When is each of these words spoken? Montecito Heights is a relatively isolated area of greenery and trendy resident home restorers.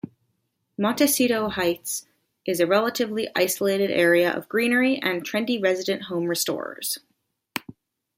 Montecito 0.79 1.47
Heights 1.49 2.07
is 2.43 2.59
a 2.59 2.65
relatively 2.65 3.29
isolated 3.35 3.91
area 3.91 4.31
of 4.35 4.49
greenery 4.49 4.97
and 4.97 5.23
trendy 5.23 5.61
resident 5.61 6.05
home 6.05 6.25
restorers. 6.25 6.97